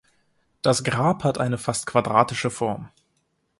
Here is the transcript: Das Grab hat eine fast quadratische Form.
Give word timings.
Das 0.63 0.83
Grab 0.83 1.23
hat 1.23 1.37
eine 1.37 1.59
fast 1.59 1.85
quadratische 1.85 2.49
Form. 2.49 2.89